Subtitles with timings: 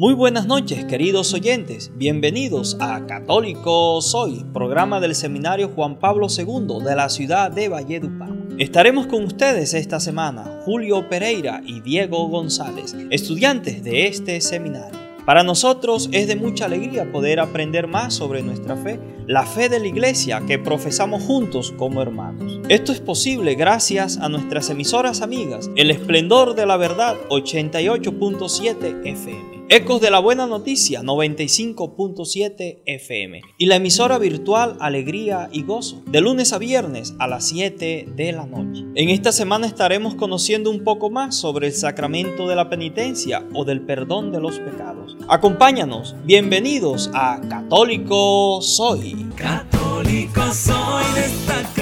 [0.00, 1.92] Muy buenas noches, queridos oyentes.
[1.94, 8.30] Bienvenidos a Católico Soy, programa del Seminario Juan Pablo II de la ciudad de Valledupar.
[8.56, 14.98] Estaremos con ustedes esta semana Julio Pereira y Diego González, estudiantes de este seminario.
[15.26, 19.80] Para nosotros es de mucha alegría poder aprender más sobre nuestra fe, la fe de
[19.80, 22.58] la iglesia que profesamos juntos como hermanos.
[22.70, 29.59] Esto es posible gracias a nuestras emisoras amigas, El Esplendor de la Verdad 88.7 FM.
[29.72, 36.20] Ecos de la Buena Noticia 95.7 FM y la emisora virtual Alegría y Gozo de
[36.20, 38.82] lunes a viernes a las 7 de la noche.
[38.96, 43.64] En esta semana estaremos conociendo un poco más sobre el sacramento de la penitencia o
[43.64, 45.16] del perdón de los pecados.
[45.28, 49.28] Acompáñanos, bienvenidos a Católico Soy.
[49.36, 51.79] Católico soy de sacramentos,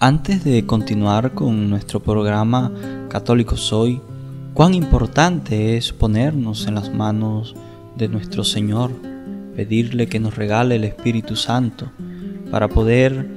[0.00, 2.70] Antes de continuar con nuestro programa
[3.08, 4.00] Católico Soy,
[4.54, 7.56] cuán importante es ponernos en las manos
[7.96, 8.92] de nuestro Señor,
[9.56, 11.90] pedirle que nos regale el Espíritu Santo
[12.48, 13.28] para poder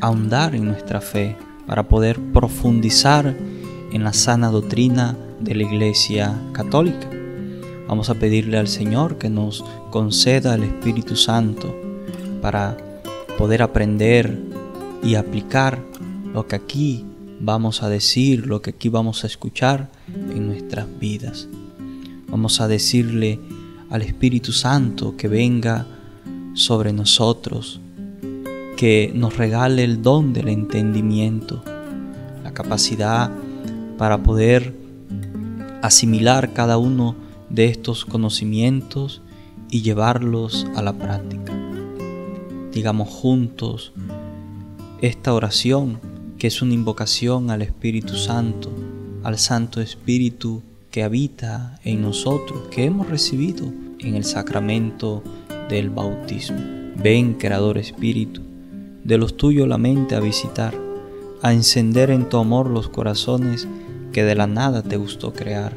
[0.00, 3.36] ahondar en nuestra fe, para poder profundizar
[3.92, 7.10] en la sana doctrina de la Iglesia Católica.
[7.88, 11.76] Vamos a pedirle al Señor que nos conceda el Espíritu Santo
[12.40, 12.74] para
[13.36, 14.34] poder aprender
[15.02, 15.78] y aplicar
[16.32, 17.04] lo que aquí
[17.40, 21.48] vamos a decir, lo que aquí vamos a escuchar en nuestras vidas.
[22.28, 23.38] Vamos a decirle
[23.90, 25.86] al Espíritu Santo que venga
[26.54, 27.80] sobre nosotros,
[28.76, 31.62] que nos regale el don del entendimiento,
[32.42, 33.30] la capacidad
[33.98, 34.74] para poder
[35.82, 37.14] asimilar cada uno
[37.50, 39.22] de estos conocimientos
[39.70, 41.52] y llevarlos a la práctica.
[42.72, 43.92] Digamos juntos
[45.00, 46.00] esta oración
[46.38, 48.70] que es una invocación al Espíritu Santo,
[49.22, 55.22] al Santo Espíritu que habita en nosotros, que hemos recibido en el sacramento
[55.68, 56.58] del bautismo.
[56.96, 58.42] Ven, Creador Espíritu,
[59.04, 60.74] de los tuyos la mente a visitar,
[61.42, 63.68] a encender en tu amor los corazones
[64.12, 65.76] que de la nada te gustó crear.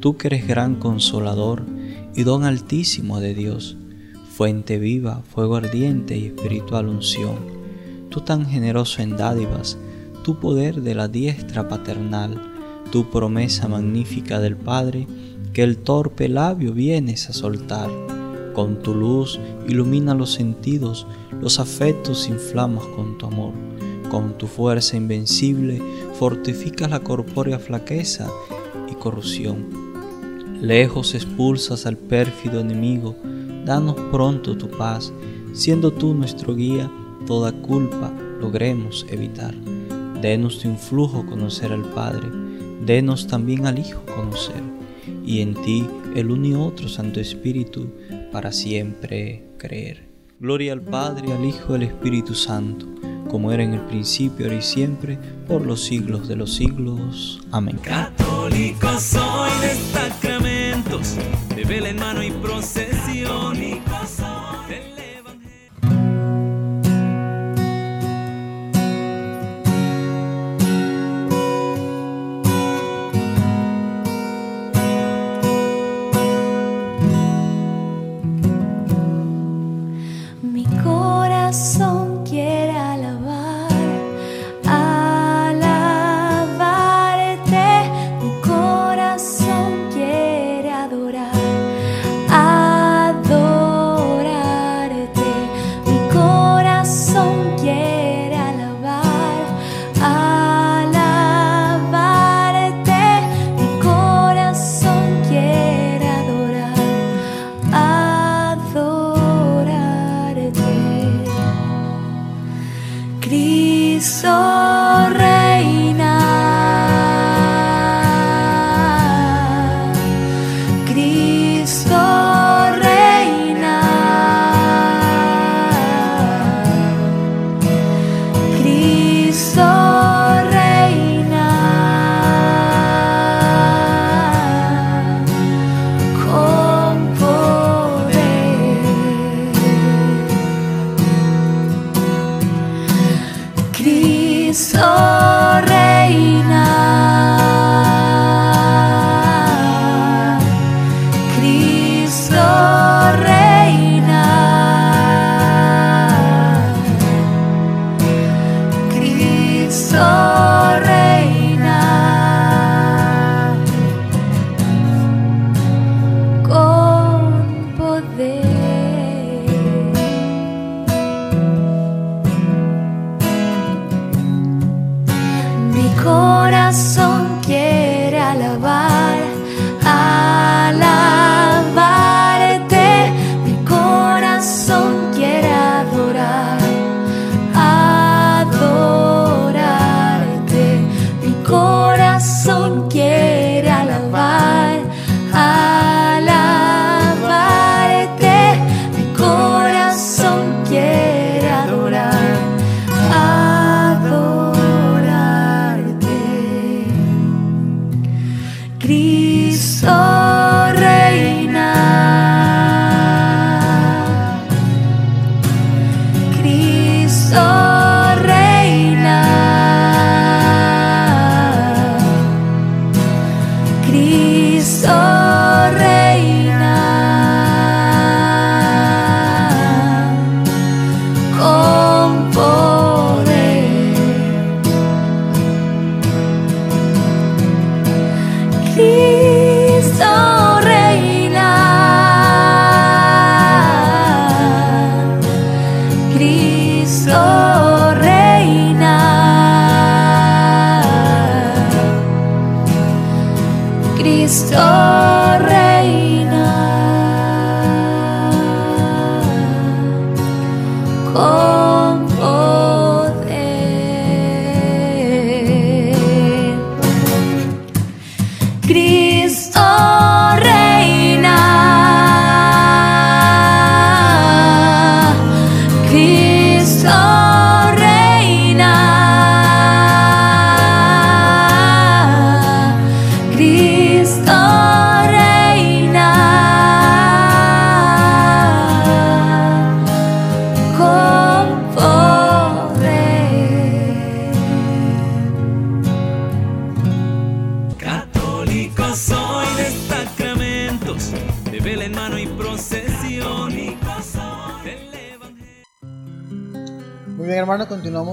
[0.00, 1.64] Tú que eres gran consolador
[2.14, 3.76] y don altísimo de Dios,
[4.34, 7.36] fuente viva, fuego ardiente y espiritual unción.
[8.10, 9.78] Tú tan generoso en dádivas,
[10.24, 12.40] tu poder de la diestra paternal,
[12.90, 15.06] tu promesa magnífica del Padre,
[15.52, 17.90] que el torpe labio vienes a soltar.
[18.54, 21.06] Con tu luz ilumina los sentidos,
[21.40, 23.52] los afectos inflamas con tu amor.
[24.10, 25.80] Con tu fuerza invencible
[26.18, 28.28] fortificas la corpórea flaqueza
[28.90, 29.66] y corrupción.
[30.60, 33.14] Lejos expulsas al pérfido enemigo,
[33.66, 35.12] danos pronto tu paz,
[35.52, 36.90] siendo tú nuestro guía,
[37.26, 39.54] toda culpa logremos evitar.
[40.20, 42.28] Denos tu influjo conocer al Padre,
[42.84, 44.62] denos también al Hijo conocer,
[45.24, 47.88] y en ti el uno y otro Santo Espíritu
[48.32, 50.08] para siempre creer.
[50.40, 52.86] Gloria al Padre, al Hijo y al Espíritu Santo,
[53.30, 57.40] como era en el principio, ahora y siempre, por los siglos de los siglos.
[57.50, 57.78] Amén.
[57.82, 61.16] Católico soy de sacramentos,
[61.54, 62.83] de vela en y procesión.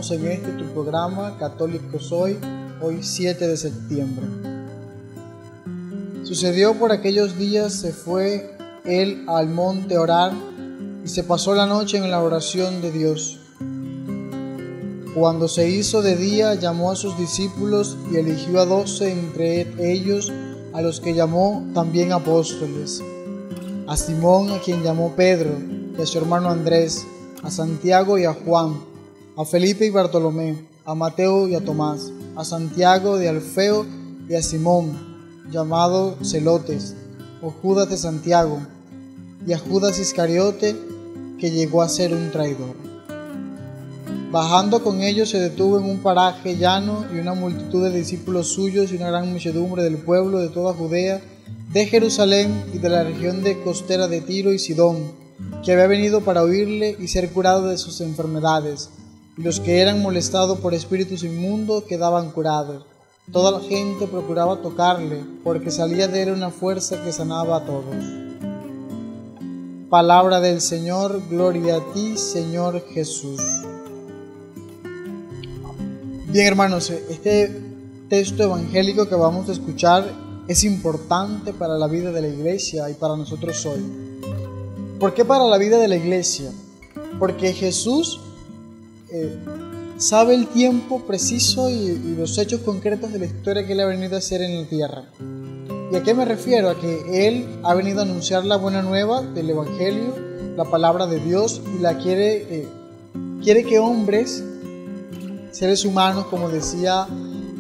[0.02, 2.40] Continuamos en este tu programa Católico Soy,
[2.82, 4.26] hoy 7 de septiembre.
[6.24, 10.34] Sucedió por aquellos días, se fue él al monte a orar
[11.06, 13.40] y se pasó la noche en la oración de Dios.
[15.14, 20.32] Cuando se hizo de día, llamó a sus discípulos y eligió a doce entre ellos,
[20.74, 23.04] a los que llamó también apóstoles,
[23.88, 25.52] a Simón, a quien llamó Pedro,
[25.96, 27.06] y a su hermano Andrés,
[27.44, 28.91] a Santiago y a Juan,
[29.38, 33.86] a Felipe y Bartolomé, a Mateo y a Tomás, a Santiago de Alfeo
[34.28, 34.92] y a Simón,
[35.50, 36.96] llamado Celotes,
[37.42, 38.60] o Judas de Santiago,
[39.48, 40.76] y a Judas Iscariote,
[41.40, 42.76] que llegó a ser un traidor.
[44.32, 48.92] Bajando con ellos se detuvo en un paraje llano y una multitud de discípulos suyos
[48.92, 51.22] y una gran muchedumbre del pueblo de toda Judea,
[51.72, 55.14] de Jerusalén y de la región de costera de Tiro y Sidón,
[55.64, 58.90] que había venido para oírle y ser curado de sus enfermedades.
[59.38, 62.84] Los que eran molestados por espíritus inmundos quedaban curados.
[63.32, 67.96] Toda la gente procuraba tocarle, porque salía de él una fuerza que sanaba a todos.
[69.90, 73.42] Palabra del Señor, gloria a ti, Señor Jesús.
[76.28, 77.62] Bien hermanos, este
[78.10, 80.12] texto evangélico que vamos a escuchar
[80.50, 83.82] es importante para la vida de la iglesia y para nosotros hoy.
[85.00, 86.52] ¿Por qué para la vida de la iglesia?
[87.18, 88.20] Porque Jesús
[89.12, 89.38] eh,
[89.98, 94.16] sabe el tiempo preciso y, los hechos concretos de la historia que Él ha venido
[94.16, 95.06] a hacer en la tierra.
[95.92, 96.70] ¿Y a qué me refiero?
[96.70, 100.16] A que Él ha venido a anunciar la buena nueva del Evangelio,
[100.56, 102.68] la palabra de Dios, y la quiere, eh,
[103.44, 104.44] quiere que hombres
[105.52, 107.08] seres humanos, como decía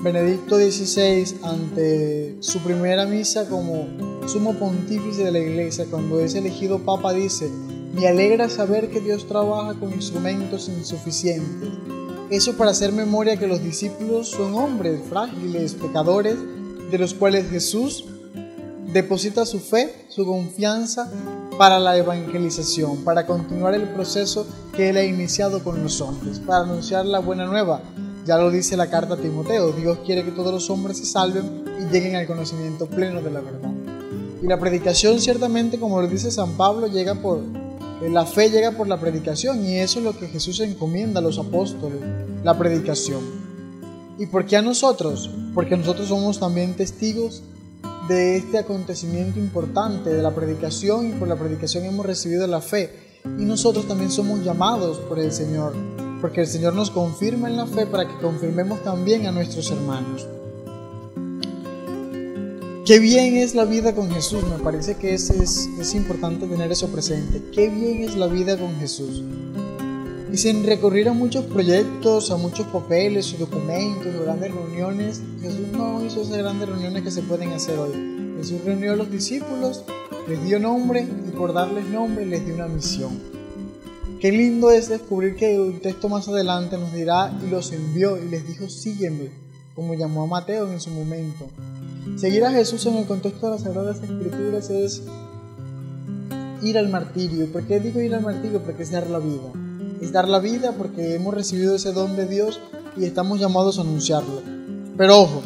[0.01, 3.87] Benedicto XVI ante su primera misa como
[4.27, 7.51] sumo pontífice de la iglesia, cuando es elegido papa, dice,
[7.93, 11.69] me alegra saber que Dios trabaja con instrumentos insuficientes.
[12.29, 16.37] Eso para hacer memoria que los discípulos son hombres frágiles, pecadores,
[16.89, 18.05] de los cuales Jesús
[18.93, 21.09] deposita su fe, su confianza
[21.57, 26.63] para la evangelización, para continuar el proceso que Él ha iniciado con los hombres, para
[26.63, 27.81] anunciar la buena nueva.
[28.25, 31.63] Ya lo dice la carta a Timoteo, Dios quiere que todos los hombres se salven
[31.79, 33.71] y lleguen al conocimiento pleno de la verdad.
[34.41, 37.41] Y la predicación ciertamente, como lo dice San Pablo, llega por,
[38.09, 41.37] la fe llega por la predicación y eso es lo que Jesús encomienda a los
[41.37, 41.99] apóstoles,
[42.43, 43.21] la predicación.
[44.17, 45.29] ¿Y por qué a nosotros?
[45.53, 47.43] Porque nosotros somos también testigos
[48.07, 53.19] de este acontecimiento importante de la predicación y por la predicación hemos recibido la fe.
[53.23, 55.73] Y nosotros también somos llamados por el Señor,
[56.21, 60.27] porque el Señor nos confirma en la fe para que confirmemos también a nuestros hermanos.
[62.91, 66.89] Qué bien es la vida con Jesús, me parece que es, es, importante tener eso
[66.89, 67.41] presente.
[67.53, 69.23] Qué bien es la vida con Jesús.
[70.29, 76.23] Y sin recurrir a muchos proyectos, a muchos papeles, documentos, grandes reuniones, Jesús no hizo
[76.23, 77.93] esas grandes reuniones que se pueden hacer hoy.
[78.39, 79.85] Jesús reunió a los discípulos,
[80.27, 83.17] les dio nombre y por darles nombre les dio una misión.
[84.19, 88.27] Qué lindo es descubrir que un texto más adelante nos dirá y los envió y
[88.27, 89.29] les dijo sígueme,
[89.75, 91.47] como llamó a Mateo en su momento.
[92.17, 95.03] Seguir a Jesús en el contexto de las Sagradas Escrituras es
[96.61, 97.51] ir al martirio.
[97.51, 98.61] ¿Por qué digo ir al martirio?
[98.61, 99.51] Porque es dar la vida
[100.01, 102.59] es dar la vida porque hemos recibido ese don de Dios
[102.97, 104.41] y estamos llamados a anunciarlo.
[104.97, 105.41] Pero ojo,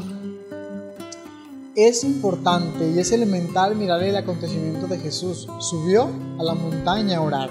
[1.76, 5.48] es importante y es elemental mirar el acontecimiento de Jesús.
[5.60, 7.50] Subió a la montaña a orar.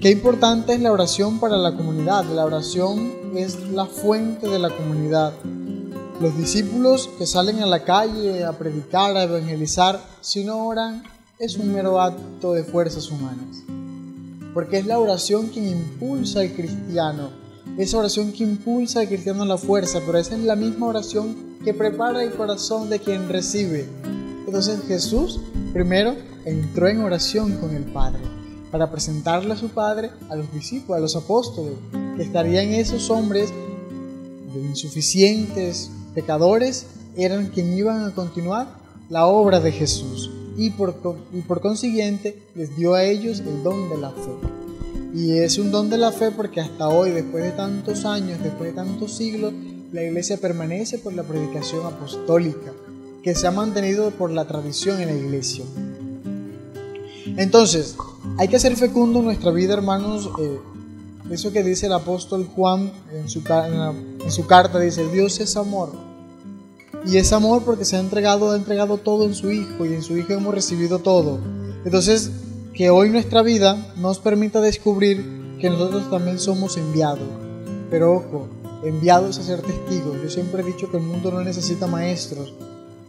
[0.00, 2.24] Qué importante es la oración para la comunidad.
[2.24, 5.32] La oración es la fuente de la comunidad.
[6.20, 11.02] Los discípulos que salen a la calle a predicar, a evangelizar, si no oran,
[11.38, 13.62] es un mero acto de fuerzas humanas
[14.52, 17.30] porque es la oración quien impulsa al cristiano,
[17.78, 21.74] esa oración que impulsa al cristiano la fuerza, pero esa es la misma oración que
[21.74, 23.88] prepara el corazón de quien recibe.
[24.46, 25.40] Entonces Jesús
[25.72, 28.22] primero entró en oración con el Padre
[28.72, 31.74] para presentarle a su Padre a los discípulos, a los apóstoles,
[32.16, 33.52] que estarían esos hombres
[34.52, 38.78] de insuficientes, pecadores, eran quienes iban a continuar
[39.08, 40.94] la obra de Jesús y por,
[41.32, 44.32] y por consiguiente les dio a ellos el don de la fe.
[45.14, 48.70] Y es un don de la fe porque hasta hoy, después de tantos años, después
[48.70, 49.52] de tantos siglos,
[49.92, 52.72] la iglesia permanece por la predicación apostólica,
[53.22, 55.64] que se ha mantenido por la tradición en la iglesia.
[57.36, 57.96] Entonces,
[58.38, 60.30] hay que hacer fecundo nuestra vida, hermanos.
[60.38, 60.58] Eh,
[61.30, 65.92] eso que dice el apóstol Juan en su, carta, dice, Dios es amor
[67.04, 70.02] y es amor porque se ha entregado, ha entregado todo en su Hijo y en
[70.02, 71.38] su Hijo hemos recibido todo.
[71.84, 72.30] Entonces,
[72.74, 77.28] que hoy nuestra vida nos permita descubrir que nosotros también somos enviados,
[77.90, 78.48] pero ojo,
[78.82, 80.16] enviados a ser testigos.
[80.22, 82.54] Yo siempre he dicho que el mundo no necesita maestros,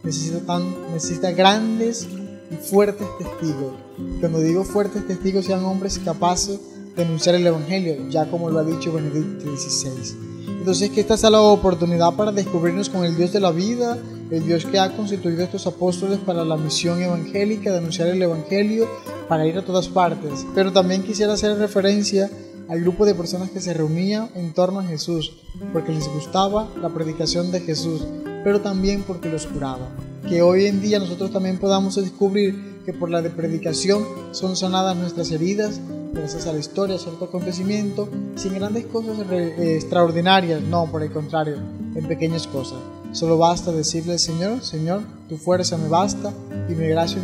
[0.02, 2.06] necesita, tan, necesita grandes
[2.50, 3.72] y fuertes testigos.
[4.20, 6.60] Cuando digo fuertes testigos, sean hombres capaces
[6.96, 10.32] de anunciar el Evangelio, ya como lo ha dicho Benedicto XVI.
[10.46, 13.98] Entonces que esta sea la oportunidad para descubrirnos con el Dios de la vida,
[14.30, 18.22] el Dios que ha constituido a estos apóstoles para la misión evangélica, de anunciar el
[18.22, 18.88] Evangelio,
[19.28, 20.46] para ir a todas partes.
[20.54, 22.30] Pero también quisiera hacer referencia
[22.68, 25.32] al grupo de personas que se reunían en torno a Jesús,
[25.72, 28.06] porque les gustaba la predicación de Jesús,
[28.44, 29.88] pero también porque los curaba.
[30.28, 34.96] Que hoy en día nosotros también podamos descubrir que por la de predicación son sanadas
[34.96, 35.80] nuestras heridas,
[36.12, 41.12] gracias a la historia, a cierto acontecimiento, sin grandes cosas eh, extraordinarias, no, por el
[41.12, 41.56] contrario,
[41.94, 42.78] en pequeñas cosas.
[43.12, 46.32] Solo basta decirle, Señor, Señor, tu fuerza me basta
[46.68, 47.20] y mi gracia,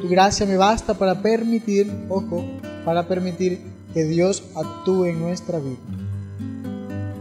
[0.00, 2.44] tu gracia me basta para permitir, ojo,
[2.84, 3.60] para permitir
[3.92, 5.76] que Dios actúe en nuestra vida.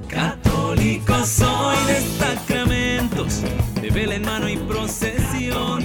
[0.07, 3.41] Católico soy de sacramentos,
[3.81, 5.81] de vela en mano y procesión.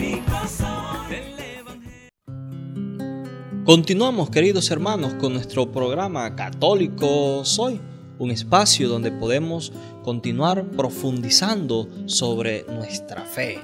[3.66, 7.80] Continuamos, queridos hermanos, con nuestro programa Católico Soy,
[8.16, 9.73] un espacio donde podemos
[10.04, 13.58] continuar profundizando sobre nuestra fe,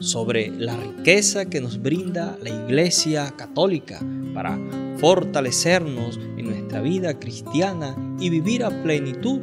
[0.00, 4.02] sobre la riqueza que nos brinda la Iglesia Católica
[4.34, 4.58] para
[4.98, 9.40] fortalecernos en nuestra vida cristiana y vivir a plenitud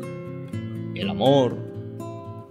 [0.94, 1.58] el amor,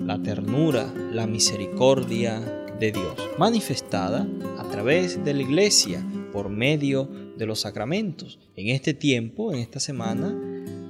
[0.00, 2.40] la ternura, la misericordia
[2.80, 4.26] de Dios, manifestada
[4.58, 8.38] a través de la Iglesia por medio de los sacramentos.
[8.56, 10.34] En este tiempo, en esta semana,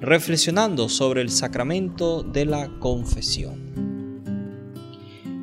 [0.01, 3.75] reflexionando sobre el sacramento de la confesión.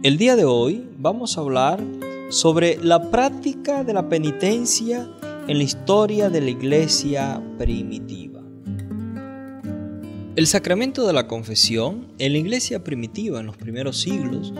[0.04, 1.84] El día de hoy vamos a hablar
[2.30, 5.10] sobre la práctica de la penitencia
[5.48, 8.42] en la historia de la iglesia primitiva.
[10.36, 14.54] El sacramento de la confesión en la iglesia primitiva en los primeros siglos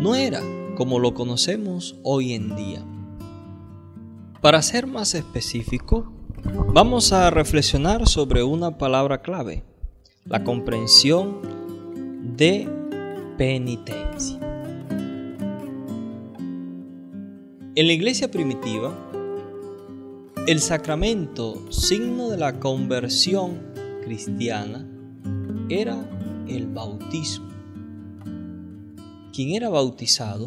[0.00, 0.42] no era
[0.76, 2.84] como lo conocemos hoy en día.
[4.40, 6.12] Para ser más específico,
[6.72, 9.64] vamos a reflexionar sobre una palabra clave,
[10.26, 11.40] la comprensión
[12.36, 12.68] de
[13.38, 14.38] penitencia.
[17.74, 18.94] En la iglesia primitiva,
[20.46, 23.58] el sacramento, signo de la conversión
[24.04, 24.86] cristiana,
[25.70, 25.96] era
[26.46, 27.48] el bautismo.
[29.32, 30.44] Quien era bautizado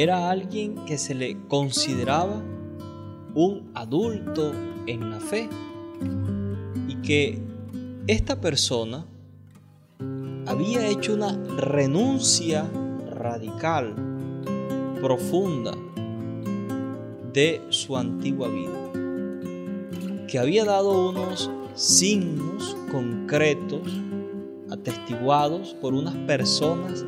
[0.00, 2.40] era alguien que se le consideraba
[3.34, 4.52] un adulto
[4.86, 5.48] en la fe.
[6.86, 7.42] Y que
[8.06, 9.04] esta persona
[10.46, 12.70] había hecho una renuncia
[13.10, 13.96] radical,
[15.02, 15.72] profunda
[17.32, 18.92] de su antigua vida,
[20.28, 23.82] que había dado unos signos concretos
[24.70, 27.04] atestiguados por unas personas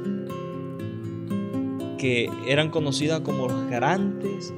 [2.00, 4.54] que eran conocidas como los garantes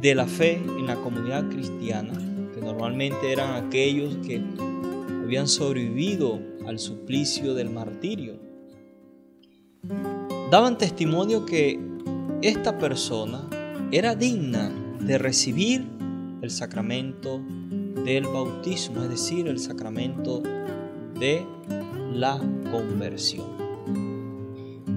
[0.00, 2.14] de la fe en la comunidad cristiana,
[2.52, 4.42] que normalmente eran aquellos que
[5.22, 8.40] habían sobrevivido al suplicio del martirio.
[10.50, 11.78] Daban testimonio que
[12.42, 13.48] esta persona
[13.92, 15.86] era digna de recibir
[16.42, 17.40] el sacramento
[18.04, 20.42] del bautismo, es decir, el sacramento
[21.20, 21.46] de
[22.12, 22.40] la
[22.72, 23.65] conversión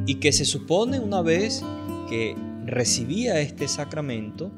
[0.10, 1.64] y que se supone una vez
[2.10, 2.36] que
[2.66, 4.50] recibía este sacramento,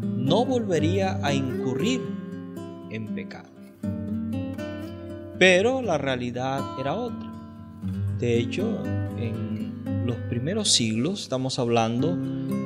[0.00, 2.00] no volvería a incurrir
[2.88, 3.50] en pecado.
[5.40, 7.32] Pero la realidad era otra.
[8.20, 8.62] De hecho,
[9.18, 12.16] en los primeros siglos, estamos hablando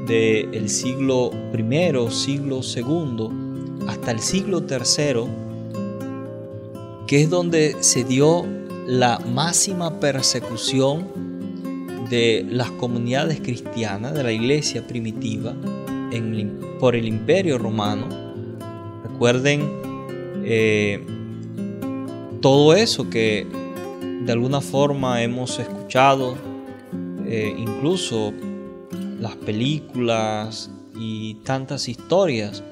[0.06, 5.22] del siglo I, siglo II, hasta el siglo III,
[7.06, 8.44] que es donde se dio
[8.86, 11.25] la máxima persecución
[12.10, 15.54] de las comunidades cristianas de la iglesia primitiva
[16.78, 18.06] por el imperio romano.
[19.02, 19.68] Recuerden
[20.44, 21.04] eh,
[22.40, 23.46] todo eso que
[24.24, 26.36] de alguna forma hemos escuchado,
[27.26, 28.32] eh, incluso
[29.20, 32.62] las películas y tantas historias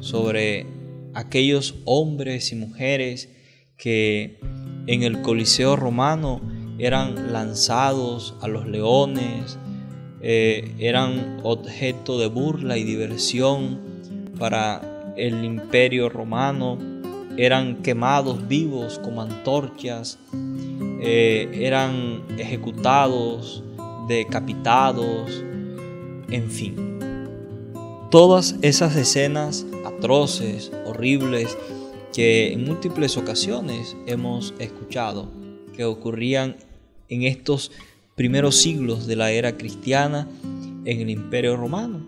[0.00, 0.66] sobre
[1.14, 3.28] aquellos hombres y mujeres
[3.76, 4.38] que
[4.86, 6.40] en el Coliseo romano
[6.78, 9.58] eran lanzados a los leones,
[10.20, 13.80] eh, eran objeto de burla y diversión
[14.38, 16.78] para el imperio romano,
[17.36, 20.18] eran quemados vivos como antorchas,
[21.00, 23.62] eh, eran ejecutados,
[24.08, 25.42] decapitados,
[26.30, 26.98] en fin.
[28.10, 31.56] Todas esas escenas atroces, horribles,
[32.12, 35.41] que en múltiples ocasiones hemos escuchado
[35.76, 36.56] que ocurrían
[37.08, 37.72] en estos
[38.14, 40.28] primeros siglos de la era cristiana
[40.84, 42.00] en el imperio romano.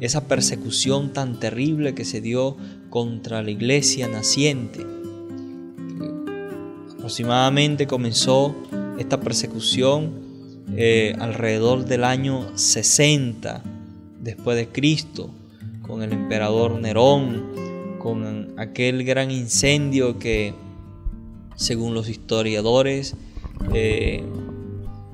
[0.00, 2.56] Esa persecución tan terrible que se dio
[2.90, 4.84] contra la iglesia naciente.
[6.92, 8.54] Aproximadamente comenzó
[8.98, 10.24] esta persecución
[10.76, 13.62] eh, alrededor del año 60
[14.20, 15.30] después de Cristo,
[15.82, 20.54] con el emperador Nerón, con aquel gran incendio que,
[21.56, 23.14] según los historiadores,
[23.72, 24.24] eh,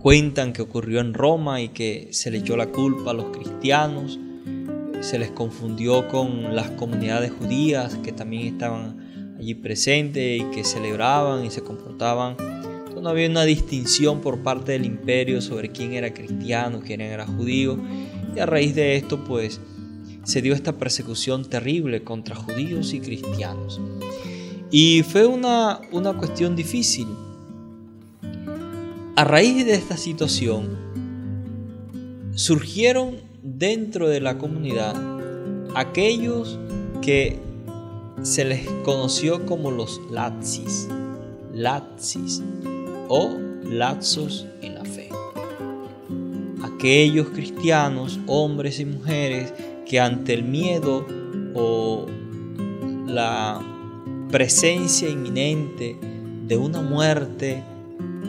[0.01, 4.19] cuentan que ocurrió en Roma y que se le echó la culpa a los cristianos,
[5.01, 11.45] se les confundió con las comunidades judías que también estaban allí presentes y que celebraban
[11.45, 12.37] y se comportaban.
[13.01, 17.79] no había una distinción por parte del imperio sobre quién era cristiano, quién era judío.
[18.37, 19.59] Y a raíz de esto, pues,
[20.23, 23.81] se dio esta persecución terrible contra judíos y cristianos.
[24.71, 27.09] Y fue una, una cuestión difícil
[29.21, 30.79] a raíz de esta situación,
[32.35, 34.95] surgieron dentro de la comunidad
[35.75, 36.59] aquellos
[37.03, 37.39] que
[38.23, 40.89] se les conoció como los Lazis,
[41.53, 42.43] Lazis
[43.09, 45.11] o Lazos en la fe.
[46.63, 49.53] Aquellos cristianos, hombres y mujeres,
[49.85, 51.07] que ante el miedo
[51.53, 52.07] o
[53.07, 53.61] la
[54.31, 55.97] presencia inminente
[56.47, 57.63] de una muerte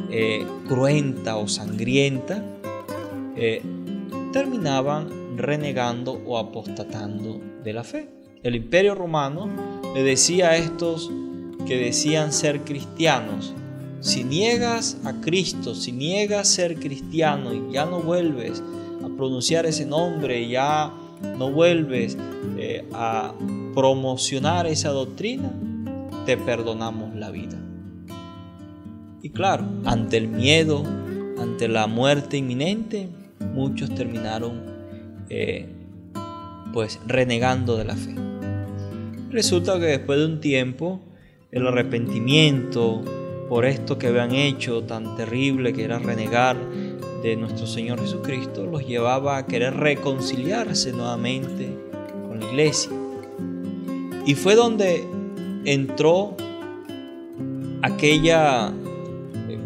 [0.10, 2.44] eh, cruenta o sangrienta,
[3.36, 3.62] eh,
[4.34, 8.10] terminaban renegando o apostatando de la fe.
[8.44, 9.50] El imperio romano
[9.94, 11.12] le decía a estos
[11.68, 13.54] que decían ser cristianos,
[14.02, 18.64] si niegas a Cristo, si niegas ser cristiano y ya no vuelves
[19.04, 20.92] a pronunciar ese nombre, ya
[21.38, 22.18] no vuelves
[22.58, 23.34] eh, a
[23.76, 25.52] promocionar esa doctrina,
[26.26, 27.58] te perdonamos la vida.
[29.22, 30.84] Y claro, ante el miedo,
[31.38, 33.10] ante la muerte inminente,
[33.54, 34.62] muchos terminaron
[35.30, 35.70] eh,
[36.74, 38.16] pues renegando de la fe.
[39.30, 41.00] Resulta que después de un tiempo,
[41.52, 43.04] el arrepentimiento
[43.48, 46.58] por esto que habían hecho tan terrible que era renegar
[47.22, 51.70] de nuestro Señor Jesucristo, los llevaba a querer reconciliarse nuevamente
[52.28, 52.92] con la iglesia.
[54.26, 55.06] Y fue donde
[55.66, 56.36] entró
[57.82, 58.74] aquella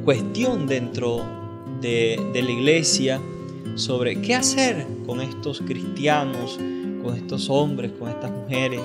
[0.03, 1.23] cuestión dentro
[1.81, 3.21] de, la iglesia
[3.75, 6.57] sobre qué hacer con estos cristianos,
[7.03, 8.81] con estos hombres, con estas mujeres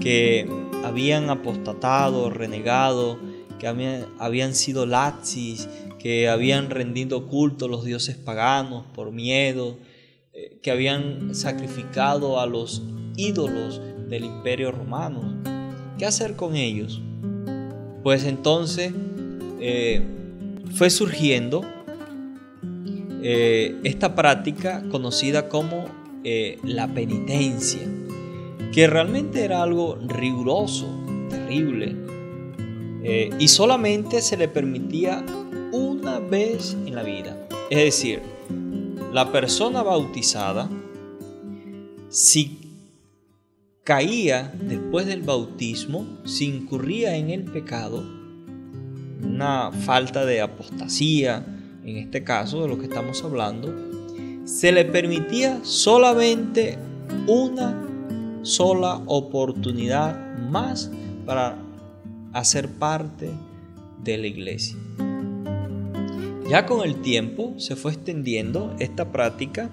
[0.00, 0.48] que
[0.84, 3.18] habían apostatado, renegado,
[3.58, 9.78] que habían, sido lazis, que habían rendido culto a los dioses paganos por miedo,
[10.32, 12.82] eh, que habían sacrificado a los
[13.16, 15.53] ídolos del imperio romano.
[15.98, 17.00] ¿Qué hacer con ellos?
[18.02, 18.92] Pues entonces
[19.60, 20.02] eh,
[20.74, 21.62] fue surgiendo
[23.22, 25.84] eh, esta práctica conocida como
[26.24, 27.80] eh, la penitencia,
[28.72, 30.86] que realmente era algo riguroso,
[31.30, 31.96] terrible,
[33.38, 35.22] y solamente se le permitía
[35.72, 37.46] una vez en la vida.
[37.68, 38.22] Es decir,
[39.12, 40.70] la persona bautizada,
[42.08, 42.63] si
[43.84, 48.02] caía después del bautismo, si incurría en el pecado,
[49.22, 51.44] una falta de apostasía,
[51.84, 53.74] en este caso de lo que estamos hablando,
[54.44, 56.78] se le permitía solamente
[57.26, 57.82] una
[58.42, 60.90] sola oportunidad más
[61.26, 61.58] para
[62.32, 63.30] hacer parte
[64.02, 64.76] de la iglesia.
[66.48, 69.70] Ya con el tiempo se fue extendiendo esta práctica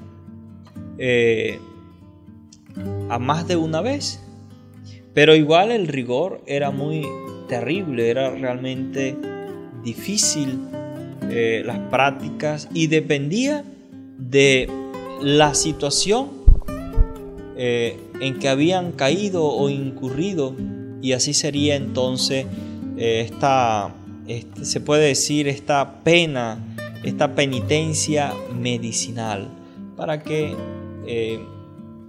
[0.97, 1.59] eh,
[3.11, 4.21] a más de una vez,
[5.13, 7.05] pero igual el rigor era muy
[7.49, 9.17] terrible, era realmente
[9.83, 10.57] difícil
[11.29, 13.65] eh, las prácticas y dependía
[14.17, 14.69] de
[15.21, 16.29] la situación
[17.57, 20.55] eh, en que habían caído o incurrido
[21.01, 22.45] y así sería entonces
[22.95, 23.93] eh, esta,
[24.25, 26.59] este, se puede decir, esta pena,
[27.03, 29.49] esta penitencia medicinal
[29.97, 30.55] para que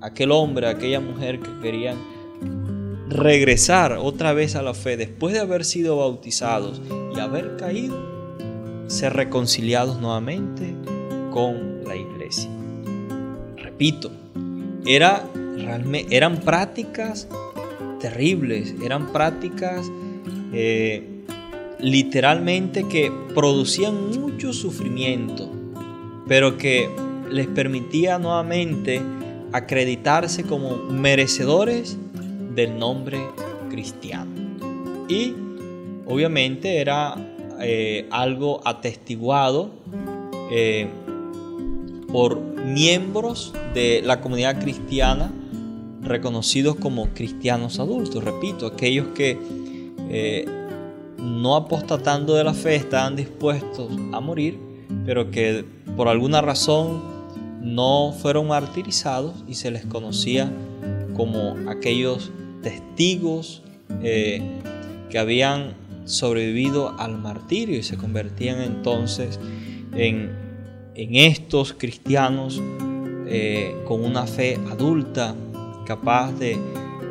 [0.03, 1.97] aquel hombre, aquella mujer que querían
[3.09, 6.81] regresar otra vez a la fe después de haber sido bautizados
[7.15, 7.97] y haber caído,
[8.89, 10.75] ser reconciliados nuevamente
[11.31, 12.51] con la iglesia.
[13.57, 14.11] Repito,
[14.85, 15.25] era,
[16.11, 17.29] eran prácticas
[18.01, 19.87] terribles, eran prácticas
[20.53, 21.25] eh,
[21.79, 25.51] literalmente que producían mucho sufrimiento,
[26.27, 26.89] pero que
[27.31, 29.01] les permitía nuevamente
[29.53, 31.97] acreditarse como merecedores
[32.55, 33.19] del nombre
[33.71, 34.31] cristiano.
[35.09, 35.35] y
[36.07, 37.15] obviamente era
[37.61, 39.71] eh, algo atestiguado
[40.51, 40.89] eh,
[42.11, 45.33] por miembros de la comunidad cristiana
[46.03, 48.23] reconocidos como cristianos adultos.
[48.25, 49.39] Repito, aquellos que
[50.11, 50.45] eh,
[51.19, 54.59] no apostatando de la fe estaban dispuestos a morir,
[55.07, 55.65] pero que
[55.97, 57.12] por alguna razón
[57.63, 60.51] no fueron martirizados y se les conocía
[61.15, 62.31] como aquellos
[62.63, 63.63] testigos
[64.03, 64.43] eh,
[65.11, 69.39] que habían sobrevivido al martirio y se convertían entonces
[69.95, 70.41] en,
[70.95, 72.61] estos cristianos
[73.27, 75.35] eh, con una fe adulta
[75.87, 76.59] capaz de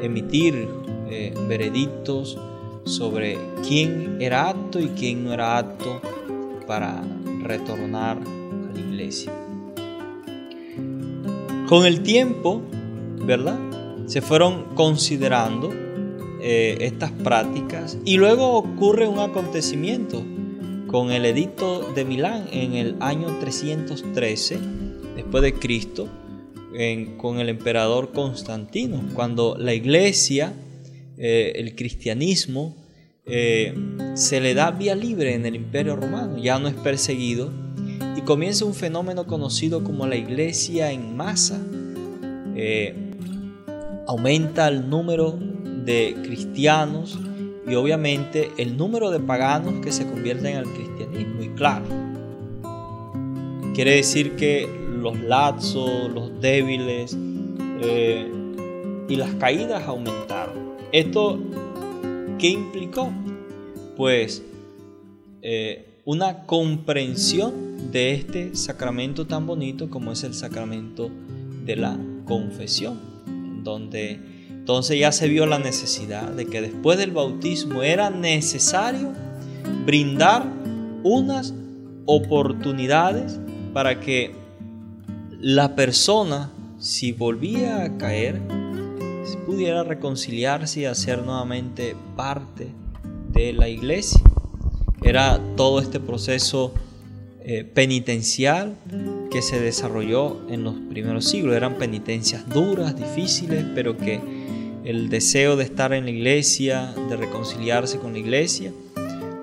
[0.02, 0.68] emitir
[1.10, 2.38] eh, veredictos
[2.86, 3.38] sobre
[3.68, 6.00] quién era apto y quién no era apto
[6.68, 7.02] para
[7.44, 9.40] retornar a la iglesia.
[11.72, 12.62] Con el tiempo,
[13.26, 13.58] ¿verdad?
[14.06, 15.72] Se fueron considerando
[16.42, 20.22] eh, estas prácticas y luego ocurre un acontecimiento
[20.88, 24.60] con el edicto de Milán en el año 313
[25.16, 26.10] después de Cristo
[27.16, 30.52] con el emperador Constantino cuando la iglesia
[31.18, 32.76] eh, el cristianismo
[33.26, 33.74] eh,
[34.16, 37.50] se le da vía libre en el imperio romano ya no es perseguido
[38.26, 41.60] comienza un fenómeno conocido como la iglesia en masa.
[42.56, 42.96] Eh,
[44.08, 45.38] aumenta el número
[45.86, 47.18] de cristianos
[47.68, 51.42] y obviamente el número de paganos que se convierten al cristianismo.
[51.44, 51.86] Y claro,
[53.74, 54.68] quiere decir que
[55.02, 57.18] los lazos, los débiles
[57.82, 58.30] eh,
[59.08, 60.72] y las caídas aumentaron.
[60.92, 61.40] ¿Esto
[62.38, 63.10] qué implicó?
[63.98, 64.44] Pues
[65.42, 71.10] eh, una comprensión de este sacramento tan bonito como es el sacramento
[71.65, 72.99] de la confesión,
[73.63, 79.12] donde entonces ya se vio la necesidad de que después del bautismo era necesario
[79.86, 80.45] brindar
[81.04, 81.54] unas
[82.06, 83.39] oportunidades
[83.73, 84.34] para que
[85.39, 88.39] la persona, si volvía a caer,
[89.45, 92.71] pudiera reconciliarse y hacer nuevamente parte
[93.32, 94.21] de la iglesia.
[95.01, 96.73] Era todo este proceso
[97.43, 98.75] eh, penitencial
[99.32, 101.56] que se desarrolló en los primeros siglos.
[101.56, 104.19] Eran penitencias duras, difíciles, pero que
[104.84, 108.71] el deseo de estar en la iglesia, de reconciliarse con la iglesia,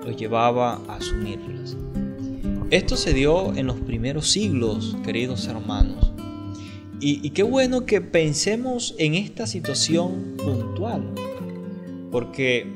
[0.05, 1.75] los llevaba a asumirlas.
[2.71, 6.11] Esto se dio en los primeros siglos, queridos hermanos.
[7.01, 11.03] Y, qué bueno que pensemos en esta situación puntual,
[12.11, 12.67] porque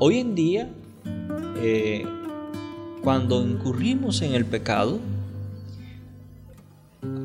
[0.00, 0.68] hoy en día
[1.62, 2.04] eh,
[3.06, 4.98] cuando incurrimos en el pecado,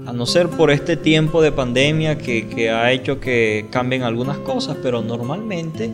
[0.06, 4.78] a no ser por este tiempo de pandemia que, ha hecho que cambien algunas cosas,
[4.84, 5.90] pero normalmente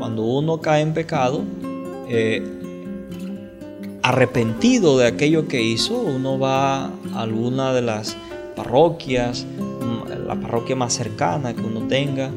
[0.00, 1.44] cuando uno cae en pecado,
[2.08, 2.42] eh,
[4.02, 8.16] arrepentido de aquello que hizo, uno va a alguna de las
[8.56, 9.46] parroquias,
[10.26, 12.32] la parroquia más cercana que uno tenga,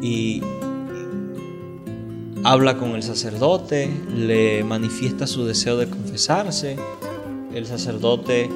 [0.00, 0.40] y,
[2.50, 6.76] habla con el sacerdote, le manifiesta su deseo de confesarse,
[7.52, 8.48] el sacerdote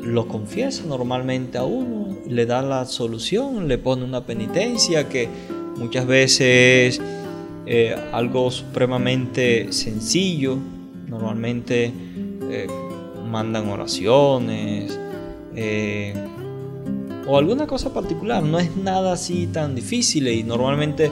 [0.00, 5.28] lo confiesa normalmente a uno, le da la solución, le pone una penitencia que
[5.76, 7.02] muchas veces es
[7.66, 10.56] eh, algo supremamente sencillo,
[11.08, 11.92] normalmente
[12.48, 12.68] eh,
[13.28, 14.96] mandan oraciones
[15.56, 16.14] eh,
[17.26, 21.10] o alguna cosa particular, no es nada así tan difícil y normalmente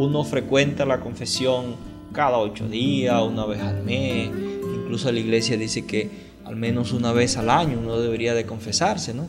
[0.00, 1.76] uno frecuenta la confesión
[2.12, 4.30] cada ocho días, una vez al mes.
[4.74, 9.12] Incluso la iglesia dice que al menos una vez al año uno debería de confesarse,
[9.12, 9.26] ¿no?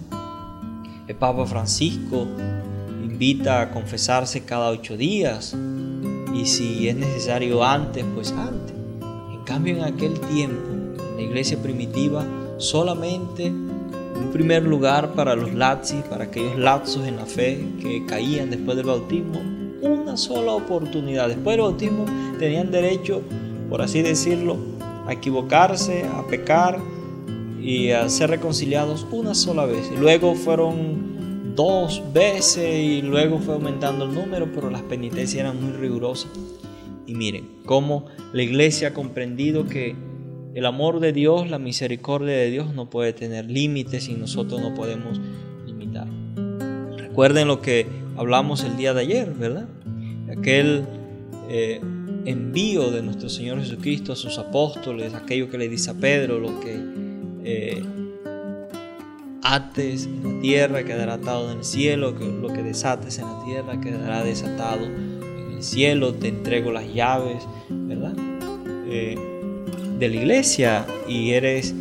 [1.08, 2.26] El Papa Francisco
[3.04, 5.56] invita a confesarse cada ocho días
[6.34, 8.74] y si es necesario antes, pues antes.
[9.30, 12.26] En cambio, en aquel tiempo, en la iglesia primitiva,
[12.58, 18.50] solamente en primer lugar para los lazis, para aquellos lazos en la fe que caían
[18.50, 19.61] después del bautismo,
[20.12, 21.30] una sola oportunidad.
[21.30, 22.06] Después del bautismo
[22.38, 23.22] tenían derecho,
[23.70, 24.58] por así decirlo,
[25.08, 26.80] a equivocarse, a pecar
[27.62, 29.90] y a ser reconciliados una sola vez.
[29.98, 35.72] luego fueron dos veces y luego fue aumentando el número, pero las penitencias eran muy
[35.72, 36.30] rigurosas.
[37.08, 39.96] Y miren, cómo la iglesia ha comprendido que
[40.56, 44.74] el amor de Dios, la misericordia de Dios no puede tener límites y nosotros no
[44.74, 45.22] podemos
[45.66, 46.08] limitar.
[46.98, 47.86] Recuerden lo que
[48.18, 49.68] hablamos el día de ayer, ¿verdad?
[50.38, 50.86] Aquel
[51.50, 51.82] eh,
[52.26, 56.60] envío de nuestro Señor Jesucristo a sus apóstoles, aquello que le dice a Pedro, lo
[56.60, 56.80] que
[57.44, 57.84] eh,
[59.44, 63.44] ates en la tierra quedará atado en el cielo, que lo que desates en la
[63.46, 65.22] tierra quedará desatado en el
[65.62, 68.14] el cielo, te entrego las llaves, ¿verdad?
[68.90, 69.16] Eh,
[70.00, 71.76] de la iglesia y eres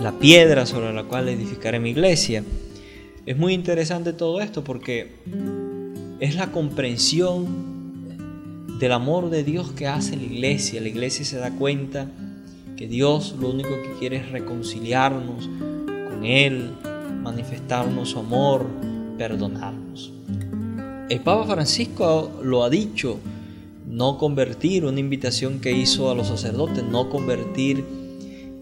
[0.00, 2.42] la piedra sobre la cual edificaré mi iglesia.
[3.26, 5.10] Es muy interesante todo esto porque
[6.20, 7.69] es la comprensión
[8.80, 10.80] del amor de Dios que hace la iglesia.
[10.80, 12.08] La iglesia se da cuenta
[12.76, 15.50] que Dios lo único que quiere es reconciliarnos
[16.08, 16.72] con Él,
[17.22, 18.66] manifestarnos su amor,
[19.18, 20.12] perdonarnos.
[21.10, 23.18] El Papa Francisco lo ha dicho,
[23.86, 27.84] no convertir, una invitación que hizo a los sacerdotes, no convertir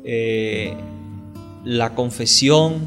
[0.03, 0.75] eh,
[1.65, 2.79] la confesión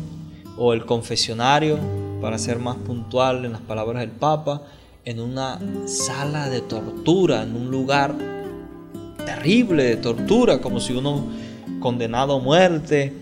[0.58, 1.80] o el confesionario,
[2.20, 4.64] para ser más puntual en las palabras del Papa,
[5.04, 8.16] en una sala de tortura, en un lugar
[9.26, 11.26] terrible de tortura, como si uno
[11.80, 13.14] condenado a muerte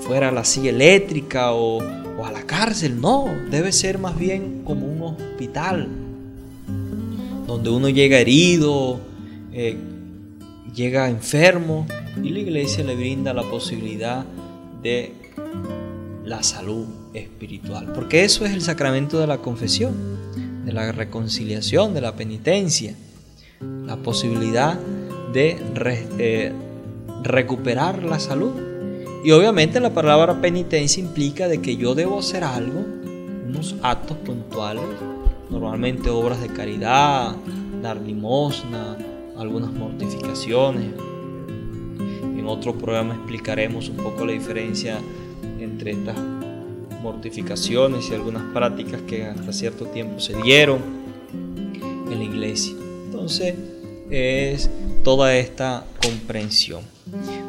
[0.00, 1.80] fuera a la silla eléctrica o,
[2.24, 3.00] a la cárcel.
[3.00, 5.88] No, debe ser más bien como un hospital,
[7.46, 9.00] donde uno llega herido,
[9.52, 9.76] eh,
[10.74, 11.86] llega enfermo
[12.22, 14.24] y la iglesia le brinda la posibilidad
[14.82, 15.12] de
[16.24, 19.94] la salud espiritual, porque eso es el sacramento de la confesión,
[20.66, 22.92] de la reconciliación, de la penitencia,
[23.86, 24.76] la posibilidad
[25.32, 25.56] de
[26.18, 26.52] eh,
[27.22, 28.52] recuperar la salud.
[29.24, 32.84] Y obviamente la palabra penitencia implica de que yo debo hacer algo,
[33.46, 34.82] unos actos puntuales,
[35.50, 37.36] normalmente obras de caridad,
[37.80, 38.98] dar limosna,
[39.38, 40.90] algunas mortificaciones.
[42.22, 44.98] En otro programa explicaremos un poco la diferencia
[45.60, 46.16] entre estas
[47.02, 50.80] mortificaciones y algunas prácticas que hasta cierto tiempo se dieron
[52.10, 52.74] en la iglesia.
[53.06, 53.54] Entonces
[54.10, 54.70] es
[55.04, 56.82] toda esta comprensión.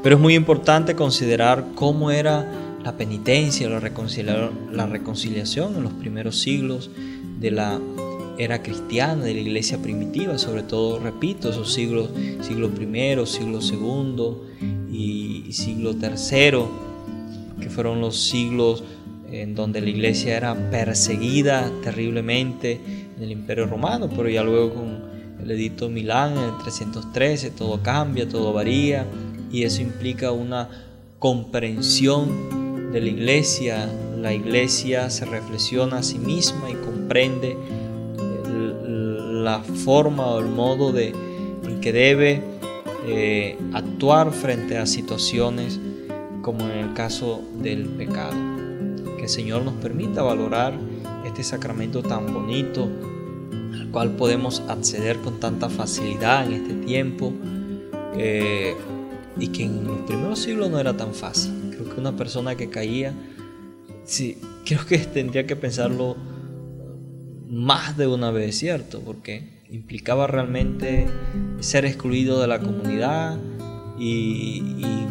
[0.04, 2.46] Pero es muy importante considerar cómo era
[2.84, 6.90] la penitencia, la, reconciliación en los primeros siglos
[7.40, 7.80] de la
[8.38, 12.10] era cristiana, de la iglesia primitiva, sobre todo, repito, esos siglos,
[12.42, 16.60] siglo I, siglo II y siglo III,
[17.60, 18.84] que fueron los siglos
[19.32, 22.80] en donde la iglesia era perseguida terriblemente
[23.18, 27.82] en el imperio romano, pero ya luego con el edicto Milán en el 313 todo
[27.82, 29.06] cambia, todo varía
[29.52, 30.70] y eso implica una
[31.20, 33.90] comprensión de la iglesia.
[34.18, 37.56] La iglesia se reflexiona a sí misma y comprende
[39.44, 41.14] la forma o el modo de,
[41.64, 42.42] en que debe
[43.06, 45.80] eh, actuar frente a situaciones
[46.42, 48.57] como en el caso del pecado.
[49.28, 50.74] El Señor nos permita valorar
[51.26, 52.90] este sacramento tan bonito
[53.74, 57.34] al cual podemos acceder con tanta facilidad en este tiempo
[58.16, 58.74] eh,
[59.38, 61.52] y que en los primeros siglos no era tan fácil.
[61.72, 63.12] Creo que una persona que caía,
[64.06, 66.16] sí, creo que tendría que pensarlo
[67.50, 69.02] más de una vez, ¿cierto?
[69.02, 71.10] Porque implicaba realmente
[71.60, 73.38] ser excluido de la comunidad
[74.00, 74.62] y,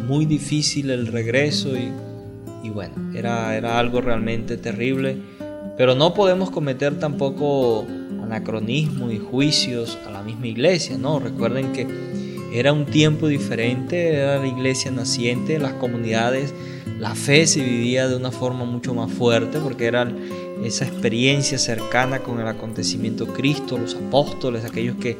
[0.07, 1.91] muy difícil el regreso y,
[2.63, 5.17] y bueno, era, era algo realmente terrible.
[5.77, 7.85] Pero no podemos cometer tampoco
[8.23, 11.19] anacronismo y juicios a la misma iglesia, ¿no?
[11.19, 11.87] Recuerden que
[12.53, 16.53] era un tiempo diferente, era la iglesia naciente, las comunidades,
[16.99, 20.11] la fe se vivía de una forma mucho más fuerte porque era
[20.63, 25.17] esa experiencia cercana con el acontecimiento Cristo, los apóstoles, aquellos que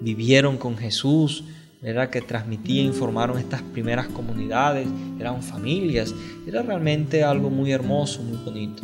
[0.00, 1.44] vivieron con Jesús,
[1.82, 4.86] era que transmitían, informaron estas primeras comunidades,
[5.18, 6.14] eran familias,
[6.46, 8.82] era realmente algo muy hermoso, muy bonito.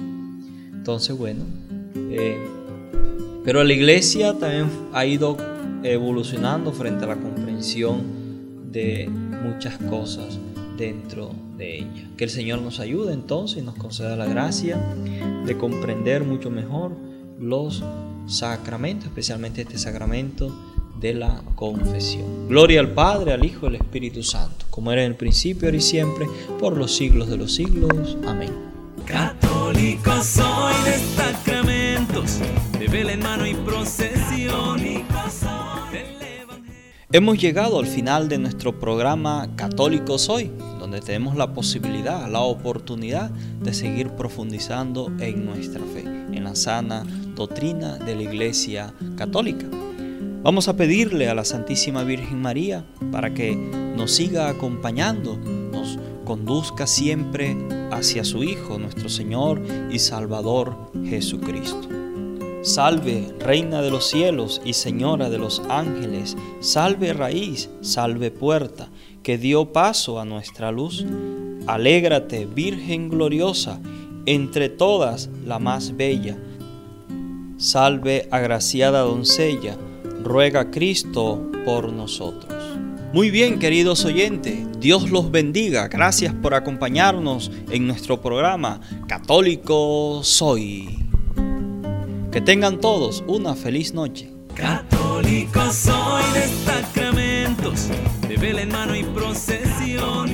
[0.72, 1.44] Entonces, bueno,
[2.10, 2.38] eh,
[3.44, 5.36] pero la iglesia también ha ido
[5.82, 10.38] evolucionando frente a la comprensión de muchas cosas
[10.76, 12.10] dentro de ella.
[12.16, 14.78] Que el Señor nos ayude entonces y nos conceda la gracia
[15.44, 16.96] de comprender mucho mejor
[17.38, 17.84] los
[18.26, 20.52] sacramentos, especialmente este sacramento
[21.00, 22.48] de la confesión.
[22.48, 25.78] Gloria al Padre, al Hijo y al Espíritu Santo, como era en el principio, ahora
[25.78, 26.26] y siempre,
[26.58, 28.16] por los siglos de los siglos.
[28.26, 28.52] Amén.
[29.04, 32.40] Católico soy de sacramentos,
[32.78, 34.76] de vela en mano y procesión.
[37.12, 43.30] Hemos llegado al final de nuestro programa Católico Soy, donde tenemos la posibilidad, la oportunidad
[43.30, 47.04] de seguir profundizando en nuestra fe, en la sana
[47.34, 49.66] doctrina de la Iglesia Católica.
[50.46, 56.86] Vamos a pedirle a la Santísima Virgen María para que nos siga acompañando, nos conduzca
[56.86, 57.56] siempre
[57.90, 61.88] hacia su Hijo, nuestro Señor y Salvador Jesucristo.
[62.62, 68.88] Salve, Reina de los cielos y Señora de los ángeles, salve raíz, salve puerta,
[69.24, 71.04] que dio paso a nuestra luz.
[71.66, 73.80] Alégrate, Virgen gloriosa,
[74.26, 76.36] entre todas la más bella.
[77.56, 79.76] Salve, agraciada doncella,
[80.26, 82.52] ruega Cristo por nosotros.
[83.12, 85.88] Muy bien, queridos oyentes, Dios los bendiga.
[85.88, 90.98] Gracias por acompañarnos en nuestro programa Católico Soy.
[92.30, 94.30] Que tengan todos una feliz noche.
[94.54, 97.88] Católico soy de sacramentos,
[98.28, 100.26] de vela en mano y procesión.